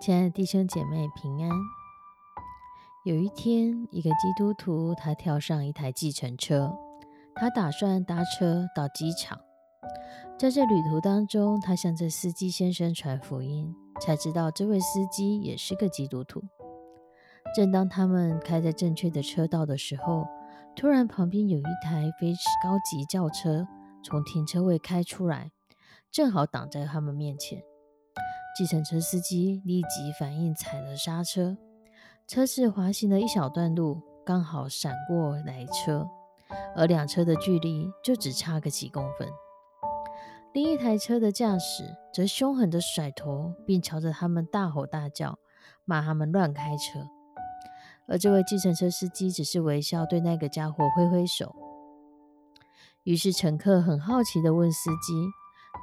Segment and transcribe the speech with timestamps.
[0.00, 1.50] 亲爱的弟兄姐妹平安。
[3.04, 6.74] 有一天，一个基督徒他跳上一台计程车，
[7.34, 9.38] 他打算搭车到机场。
[10.38, 16.42] 在这旅途当中，他向这司机先生传福音，才知道这位司机也是个基督徒。
[17.54, 20.26] 正当他们开在正确的车道的时候，
[20.74, 23.68] 突然旁边有一台非高级轿车
[24.02, 25.52] 从停车位开出来，
[26.10, 27.62] 正好挡在他们面前。
[28.56, 31.56] 计程车司机立即反应，踩了刹车，
[32.26, 36.08] 车子滑行了一小段路，刚好闪过来车，
[36.76, 39.28] 而两车的距离就只差个几公分。
[40.52, 45.38] 另一台车的驾驶则凶狠地甩头，并朝着他们大吼大叫，
[45.84, 47.06] 骂他们乱开车。
[48.08, 51.54] 而这位计程车司机只是微笑，对那个家伙挥挥手。
[53.04, 55.14] 于是乘客很好奇地问司机：“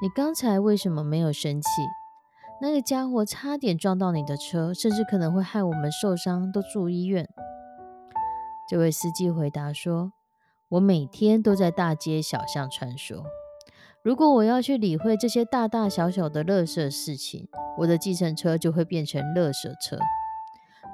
[0.03, 1.67] 你刚才为什么没有生气？”
[2.59, 7.29] 那个家伙差点撞到你的车，甚至可能会害我们受伤，都住医院。
[8.67, 10.11] 这位司机回答说
[10.69, 13.23] ：“我每天都在大街小巷穿梭，
[14.01, 17.47] 如果我要去理会这些大大小小的垃圾事情，
[17.77, 19.99] 我的计程车就会变成垃圾车。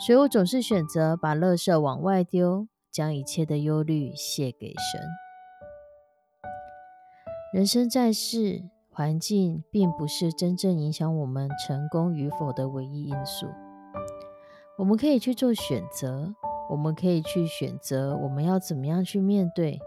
[0.06, 5.02] 所以我总是选择把垃圾往外丢，将一切的忧虑卸给神。
[7.53, 8.63] 人生在世。”
[8.95, 13.47] 环境并不是真正影响我们成功与否的唯一因素。
[14.77, 16.35] 我们可以去做选择，
[16.69, 19.79] 我们可以去选择我们要怎么样去面对，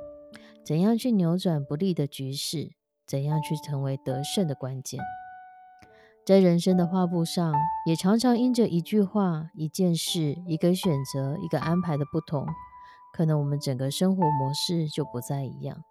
[0.64, 2.72] 怎样去扭转不利的局势，
[3.06, 5.00] 怎样去成为得胜的关键。
[6.24, 7.54] 在人生的画布上，
[7.86, 12.44] 也常常因着一句话、一件事、一个选择、一个安排的不同，
[13.14, 15.84] 可能我们整个生活模式就不再一样。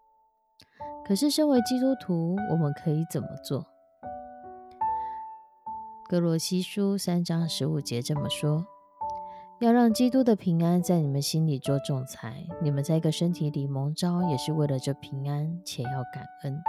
[1.08, 3.68] 可是，身为基督徒，我们可以怎么做？
[6.10, 8.66] 哥罗西书三章十五节这么说
[9.62, 12.48] ：“要让基督的平安在你们心里做仲裁。
[12.60, 16.60] 你们在一个身体里蒙召，也是为了这平安，且要感恩。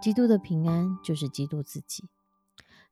[0.00, 2.04] 基督的平安就是基督自己。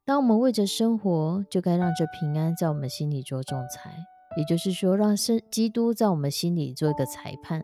[0.05, 3.95] 当我们为着生活，就该让这平安在我们心里做仲裁，
[4.37, 7.63] 也就是说，让生基督在我们心里做一个裁判。”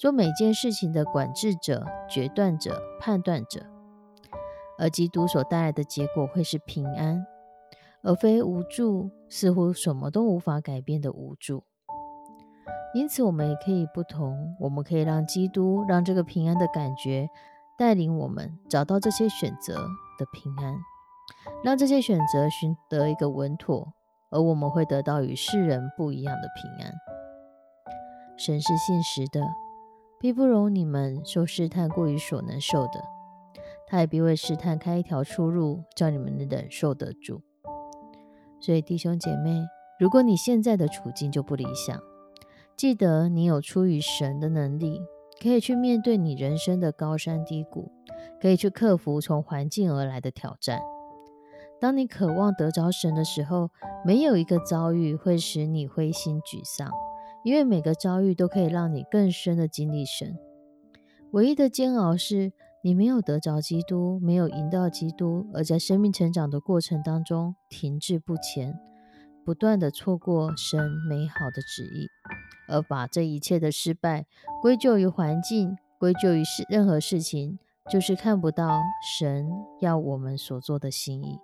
[0.00, 3.66] 做每件事情的管制者、决断者、判断者，
[4.78, 7.26] 而基督所带来的结果会是平安，
[8.02, 11.64] 而非无助，似乎什么都无法改变的无助。
[12.94, 17.28] 因此，我们也可以不同，我们可以让基督，让这个平安的感觉
[17.76, 19.74] 带领我们找到这些选择
[20.18, 20.78] 的平安，
[21.62, 23.92] 让这些选择寻得一个稳妥，
[24.30, 26.94] 而我们会得到与世人不一样的平安。
[28.38, 29.42] 神是现实的。
[30.20, 33.02] 必不容你们受试探过于所能受的，
[33.86, 37.40] 他也必为试探开一条出路，叫你们能忍受得住。
[38.60, 39.64] 所以弟兄姐妹，
[39.98, 41.98] 如果你现在的处境就不理想，
[42.76, 45.00] 记得你有出于神的能力，
[45.42, 47.90] 可以去面对你人生的高山低谷，
[48.42, 50.82] 可以去克服从环境而来的挑战。
[51.80, 53.70] 当你渴望得着神的时候，
[54.04, 56.90] 没有一个遭遇会使你灰心沮丧。
[57.42, 60.38] 因为每个遭遇都可以让你更深的经历神。
[61.32, 62.52] 唯一的煎熬是
[62.82, 68.78] 你没有得着基督，没有赢到基督，而在生命成长的过程当中停滞不前，
[69.44, 72.08] 不断的错过神美好的旨意，
[72.68, 74.26] 而把这一切的失败
[74.60, 77.58] 归咎于环境，归咎于事任何事情，
[77.90, 78.80] 就是看不到
[79.18, 79.48] 神
[79.80, 81.38] 要我们所做的心意。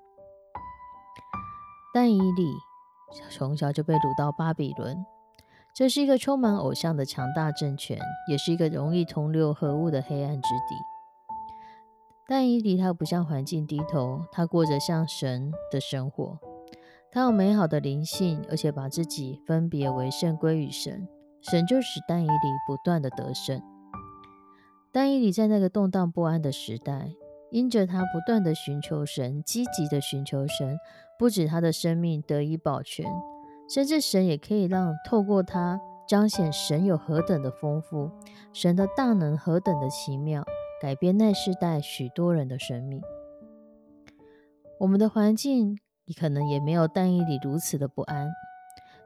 [1.94, 2.46] 但以理
[3.30, 5.06] 从小就被掳到巴比伦。
[5.76, 7.98] 这是一个充满偶像的强大政权，
[8.30, 10.74] 也是一个容易同流合污的黑暗之地。
[12.26, 16.38] 但伊迪他不向环境低头，他过着像神的生活。
[17.12, 21.06] 他有美好的灵性，而且把自己分别为圣归于神，
[21.42, 22.32] 神就使但以理
[22.66, 23.60] 不断的得胜。
[24.90, 27.12] 但以理在那个动荡不安的时代，
[27.50, 30.78] 因着他不断的寻求神，积极的寻求神，
[31.18, 33.04] 不止他的生命得以保全，
[33.68, 38.10] 甚至神也可以让透过他彰显神有何等的丰富，
[38.52, 40.44] 神的大能何等的奇妙，
[40.80, 43.02] 改变那世代许多人的生命。
[44.80, 45.78] 我们的环境。
[46.16, 48.28] 可能也没有但以理如此的不安，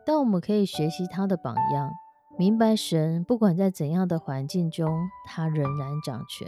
[0.05, 1.91] 但我们可以学习他的榜样，
[2.37, 6.47] 明白神不管在怎样的环境中，他仍然掌权。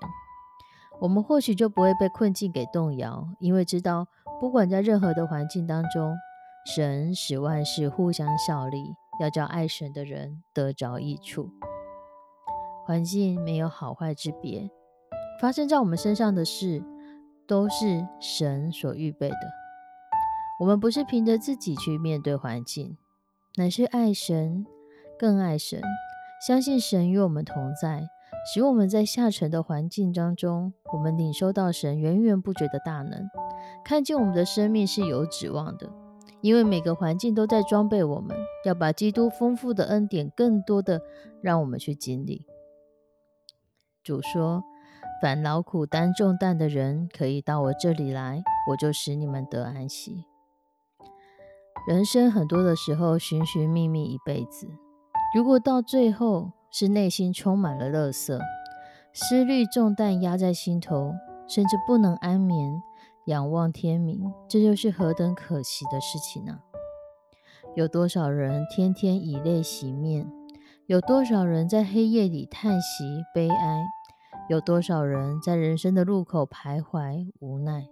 [1.01, 6.15] 我们或许就不会被困境给动摇，因为知道不管在任何的环境当中，
[6.65, 11.51] 神使万事互相效力，要叫爱神的人得着益处。
[12.85, 14.71] 环境没有好坏之别，
[15.41, 16.85] 发生在我们身上的事，
[17.49, 19.37] 都是神所预备的。
[20.61, 22.97] 我们不是凭着自己去面对环境，
[23.57, 24.65] 乃是爱神，
[25.19, 25.83] 更爱神，
[26.47, 28.09] 相信神与我们同在，
[28.55, 33.29] 使我们在下沉的环境当中，我们领受到神源源不绝的大能，
[33.85, 36.02] 看见我们的生命是有指望的。
[36.43, 41.01] 因为每个环境都在装备我们，要把基督丰富的恩典更多的
[41.41, 42.47] 让我们去经历。
[44.03, 44.65] 主说
[45.23, 50.25] ：“凡劳苦担重担的人，可以到我这里来，我就使你们得安息。”
[51.89, 54.69] 人生很多的时候寻寻觅觅一辈子，
[55.35, 58.41] 如果到最后是内心充满了乐色，
[59.13, 61.13] 思虑重担压在心头，
[61.49, 62.83] 甚至不能安眠，
[63.27, 66.61] 仰望天明，这就是何等可惜的事情呢？
[67.75, 70.31] 有多少人天天以泪洗面？
[70.87, 73.83] 有多少人在黑夜里叹息悲哀？
[74.49, 77.87] 有多少人在人生的路口徘徊无奈？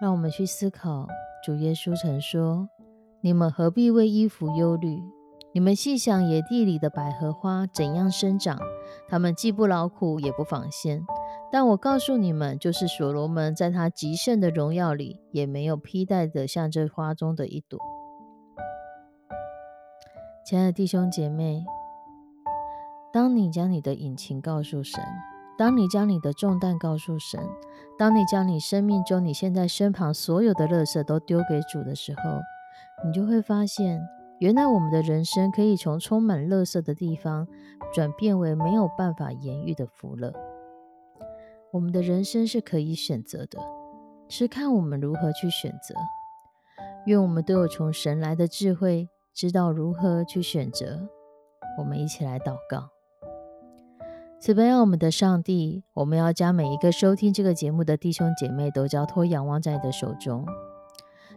[0.00, 1.06] 让我们去思考。
[1.44, 2.70] 主耶稣曾说
[3.20, 5.02] ：“你们何必为衣服忧虑？
[5.52, 8.58] 你们细想野地里的百合花怎样生长，
[9.08, 11.04] 它们既不劳苦，也不纺线。
[11.54, 17.78] 但我告诉你们，就是所罗门在他极盛的荣耀里，也没有披戴的像这花中的一朵。”
[20.44, 21.64] 亲爱的弟兄姐妹，
[23.12, 25.00] 当你将你的隐情告诉神。
[25.56, 27.40] 当你将你的重担告诉神，
[27.96, 32.40] 当你将你生命中你现在身旁所有的乐色都丢给主的时候，
[33.06, 34.02] 你就会发现，
[34.40, 37.46] 原来我们的人生可以从充满乐色的地方
[37.94, 40.32] 转变为没有办法言喻的福乐。
[41.74, 43.58] 我们的人生是可以选择的，
[44.28, 45.92] 是看我们如何去选择。
[47.06, 51.08] 愿我们都有从神来的智慧，知道如何去选择。
[51.76, 52.90] 我们一起来祷告。
[54.38, 60.46] 慈悲我们的上帝，我们要将每一个收听这个节目的弟兄姐妹都交托仰望在你的手中。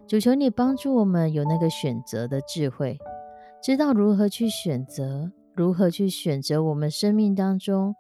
[0.08, 3.00] 主求你帮助我们有那个选择的智慧，
[3.60, 7.96] 知道如何去选择，如何去选择我们生命当中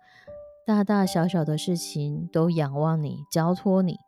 [0.68, 4.00] 大大小小的事情都仰望你，交托你，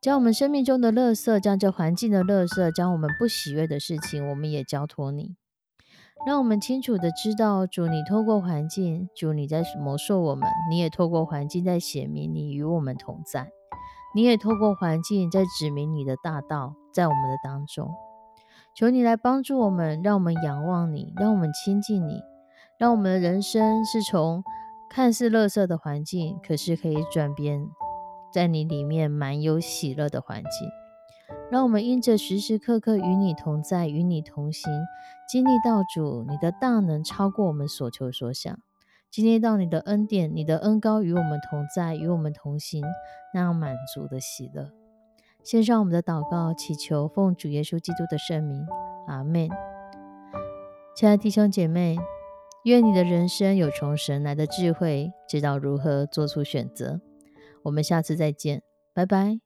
[0.00, 5.36] 将我们生命中的乐色，将这环境的乐色，将我们不喜悦的事情，我们也交托你。
[6.26, 13.52] 让我们清楚的知道，主你透过环境，主你在魔兽我们，你也透过环境在显明你与我们同在，
[14.12, 17.94] 你也透过环境在指明你的大道在我们的当中。
[18.76, 22.22] 求你来帮助我们，让我们仰望你，让我们亲近你，
[22.76, 24.42] 让我们的人生是从
[24.88, 27.68] 看似垃圾的环境，可是可以转变
[28.32, 30.68] 在你里面满有喜乐的环境。
[31.50, 34.72] 让我们因着时时刻刻与你同在，与你同行，
[35.28, 38.58] 经历到主你的大能超过我们所求所想，
[39.10, 42.84] 经历到你的恩典、你的恩高与我们同在，与我们同行，
[43.34, 44.70] 那样满足的喜乐。
[45.42, 48.66] 献上我们的祷告，祈求奉主耶稣基督的圣名，
[49.06, 49.48] 阿门。
[50.96, 51.96] 亲爱的弟兄姐妹，
[52.66, 57.00] 愿你的人生有从神来的智慧，知道如何做出选择。
[57.62, 58.60] 我们下次再见，
[58.92, 59.45] 拜拜。